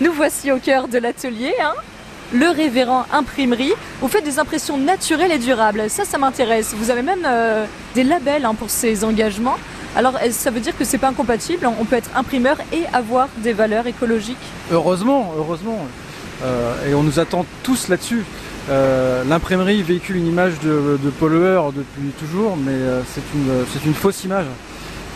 Nous 0.00 0.12
voici 0.12 0.50
au 0.50 0.58
cœur 0.58 0.88
de 0.88 0.98
l'atelier, 0.98 1.54
hein 1.62 1.74
le 2.32 2.48
révérend 2.48 3.06
imprimerie. 3.12 3.72
Vous 4.00 4.08
faites 4.08 4.24
des 4.24 4.38
impressions 4.38 4.76
naturelles 4.76 5.30
et 5.30 5.38
durables. 5.38 5.88
Ça, 5.88 6.04
ça 6.04 6.18
m'intéresse. 6.18 6.74
Vous 6.76 6.90
avez 6.90 7.02
même 7.02 7.24
euh, 7.24 7.64
des 7.94 8.02
labels 8.02 8.44
hein, 8.44 8.54
pour 8.54 8.70
ces 8.70 9.04
engagements. 9.04 9.56
Alors, 9.94 10.18
ça 10.30 10.50
veut 10.50 10.58
dire 10.58 10.76
que 10.76 10.84
c'est 10.84 10.98
pas 10.98 11.08
incompatible? 11.08 11.68
On 11.78 11.84
peut 11.84 11.94
être 11.96 12.10
imprimeur 12.16 12.56
et 12.72 12.82
avoir 12.92 13.28
des 13.38 13.52
valeurs 13.52 13.86
écologiques? 13.86 14.36
Heureusement, 14.72 15.32
heureusement. 15.36 15.86
Euh, 16.42 16.90
et 16.90 16.94
on 16.94 17.04
nous 17.04 17.20
attend 17.20 17.46
tous 17.62 17.86
là-dessus. 17.88 18.24
Euh, 18.70 19.22
l'imprimerie 19.24 19.82
véhicule 19.82 20.16
une 20.16 20.26
image 20.26 20.58
de, 20.58 20.98
pollueur 21.20 21.72
depuis 21.72 22.10
toujours, 22.18 22.56
mais 22.56 22.74
c'est 23.14 23.84
une, 23.86 23.94
fausse 23.94 24.24
image. 24.24 24.46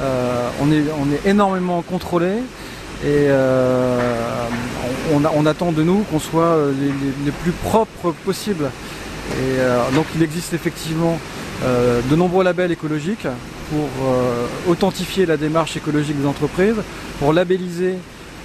on 0.00 0.70
est 0.70 1.28
énormément 1.28 1.82
contrôlé 1.82 2.34
et 3.04 3.28
on, 5.12 5.46
attend 5.46 5.72
de 5.72 5.82
nous 5.82 6.04
qu'on 6.10 6.18
soit 6.18 6.42
euh, 6.42 6.72
les, 7.24 7.32
plus 7.32 7.52
propres 7.52 8.12
possibles. 8.24 8.70
Et 9.32 9.58
euh, 9.58 9.90
donc 9.94 10.06
il 10.14 10.22
existe 10.22 10.54
effectivement 10.54 11.18
euh, 11.64 12.00
de 12.10 12.16
nombreux 12.16 12.44
labels 12.44 12.72
écologiques 12.72 13.26
pour 13.70 13.88
authentifier 14.66 15.26
la 15.26 15.36
démarche 15.36 15.76
écologique 15.76 16.18
des 16.18 16.26
entreprises, 16.26 16.76
pour 17.18 17.34
labelliser 17.34 17.96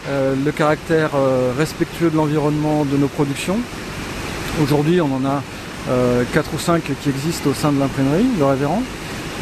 le 0.09 0.51
caractère 0.51 1.11
respectueux 1.57 2.09
de 2.09 2.17
l'environnement 2.17 2.83
de 2.83 2.97
nos 2.97 3.07
productions. 3.07 3.55
Aujourd'hui, 4.61 4.99
on 4.99 5.05
en 5.05 5.25
a 5.25 5.41
4 6.33 6.53
ou 6.53 6.59
5 6.59 6.83
qui 7.01 7.09
existent 7.09 7.49
au 7.49 7.53
sein 7.53 7.71
de 7.71 7.79
l'imprimerie, 7.79 8.25
le 8.37 8.43
révérend. 8.43 8.83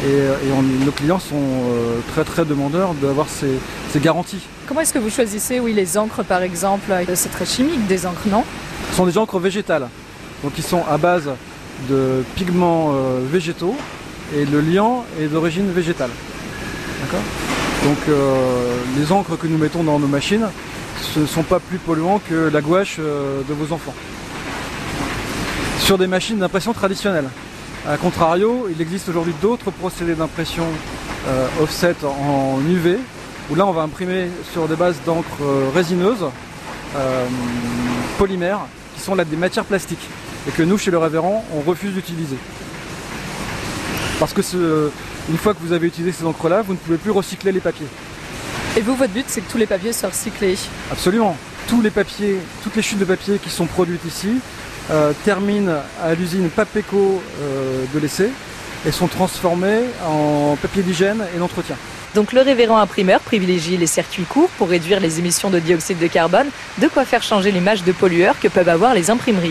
Et, 0.04 0.84
nos 0.84 0.90
clients 0.92 1.20
sont 1.20 1.62
très 2.12 2.24
très 2.24 2.44
demandeurs 2.44 2.94
d'avoir 2.94 3.26
ces 3.28 4.00
garanties. 4.00 4.40
Comment 4.66 4.80
est-ce 4.80 4.92
que 4.92 4.98
vous 4.98 5.10
choisissez 5.10 5.60
oui, 5.60 5.72
les 5.72 5.96
encres 5.96 6.24
par 6.24 6.42
exemple 6.42 6.92
C'est 7.14 7.30
très 7.30 7.46
chimique 7.46 7.86
des 7.86 8.06
encres, 8.06 8.26
non? 8.28 8.44
Ce 8.90 8.96
sont 8.96 9.06
des 9.06 9.16
encres 9.18 9.38
végétales, 9.38 9.88
donc 10.42 10.52
ils 10.58 10.64
sont 10.64 10.82
à 10.90 10.98
base 10.98 11.30
de 11.88 12.24
pigments 12.36 12.92
euh, 12.94 13.20
végétaux 13.30 13.76
et 14.36 14.44
le 14.44 14.60
liant 14.60 15.04
est 15.20 15.26
d'origine 15.26 15.70
végétale. 15.70 16.10
D'accord? 17.00 17.20
Donc 17.84 17.98
euh, 18.08 18.76
les 18.96 19.12
encres 19.12 19.36
que 19.36 19.46
nous 19.46 19.58
mettons 19.58 19.82
dans 19.82 19.98
nos 19.98 20.06
machines 20.06 20.46
ne 21.16 21.26
sont 21.26 21.42
pas 21.42 21.58
plus 21.58 21.78
polluants 21.78 22.20
que 22.28 22.50
la 22.52 22.60
gouache 22.60 22.96
euh, 22.98 23.42
de 23.48 23.54
vos 23.54 23.74
enfants. 23.74 23.94
Sur 25.80 25.98
des 25.98 26.06
machines 26.06 26.38
d'impression 26.38 26.72
traditionnelles. 26.72 27.28
A 27.88 27.96
contrario, 27.96 28.68
il 28.70 28.80
existe 28.80 29.08
aujourd'hui 29.08 29.34
d'autres 29.42 29.72
procédés 29.72 30.14
d'impression 30.14 30.64
offset 31.60 31.96
en 32.04 32.60
UV 32.68 32.98
où 33.50 33.54
là 33.54 33.66
on 33.66 33.72
va 33.72 33.82
imprimer 33.82 34.28
sur 34.52 34.68
des 34.68 34.76
bases 34.76 34.96
d'encre 35.04 35.26
euh, 35.42 35.68
résineuse, 35.74 36.24
euh, 36.96 37.26
polymères, 38.18 38.60
qui 38.94 39.00
sont 39.02 39.14
là 39.14 39.24
des 39.24 39.36
matières 39.36 39.64
plastiques, 39.64 40.08
et 40.48 40.50
que 40.52 40.62
nous 40.62 40.78
chez 40.78 40.90
le 40.90 40.98
révérend 40.98 41.44
on 41.54 41.60
refuse 41.60 41.92
d'utiliser. 41.92 42.36
Parce 44.18 44.32
que 44.32 44.40
une 45.28 45.36
fois 45.36 45.54
que 45.54 45.58
vous 45.60 45.72
avez 45.72 45.88
utilisé 45.88 46.12
ces 46.12 46.24
encres-là, 46.24 46.62
vous 46.62 46.74
ne 46.74 46.78
pouvez 46.78 46.98
plus 46.98 47.10
recycler 47.10 47.52
les 47.52 47.60
papiers. 47.60 47.86
Et 48.76 48.80
vous, 48.80 48.94
votre 48.94 49.12
but, 49.12 49.24
c'est 49.26 49.40
que 49.40 49.50
tous 49.50 49.58
les 49.58 49.66
papiers 49.66 49.92
soient 49.92 50.08
recyclés? 50.08 50.56
Absolument. 50.90 51.36
Tous 51.68 51.80
les 51.80 51.90
papiers, 51.90 52.38
toutes 52.62 52.76
les 52.76 52.82
chutes 52.82 52.98
de 52.98 53.04
papier 53.04 53.38
qui 53.38 53.50
sont 53.50 53.66
produites 53.66 54.04
ici 54.04 54.40
euh, 54.90 55.12
terminent 55.24 55.72
à 56.02 56.14
l'usine 56.14 56.48
Papeco 56.50 57.22
de 57.94 57.98
l'essai 57.98 58.30
et 58.86 58.90
sont 58.90 59.06
transformées 59.06 59.82
en 60.06 60.56
papier 60.60 60.82
d'hygiène 60.82 61.24
et 61.34 61.38
d'entretien. 61.38 61.76
Donc 62.14 62.32
le 62.32 62.42
révérend 62.42 62.76
imprimeur 62.78 63.20
privilégie 63.20 63.78
les 63.78 63.86
circuits 63.86 64.24
courts 64.24 64.50
pour 64.58 64.68
réduire 64.68 65.00
les 65.00 65.18
émissions 65.18 65.48
de 65.48 65.58
dioxyde 65.58 65.98
de 65.98 66.06
carbone, 66.06 66.48
de 66.78 66.88
quoi 66.88 67.06
faire 67.06 67.22
changer 67.22 67.50
l'image 67.50 67.84
de 67.84 67.92
pollueurs 67.92 68.38
que 68.38 68.48
peuvent 68.48 68.68
avoir 68.68 68.92
les 68.92 69.10
imprimeries. 69.10 69.50